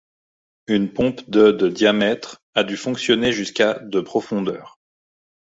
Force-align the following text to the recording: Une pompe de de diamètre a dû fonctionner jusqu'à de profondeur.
Une 0.65 0.91
pompe 0.91 1.29
de 1.29 1.51
de 1.51 1.67
diamètre 1.69 2.41
a 2.55 2.63
dû 2.63 2.75
fonctionner 2.75 3.31
jusqu'à 3.31 3.75
de 3.81 4.01
profondeur. 4.01 4.79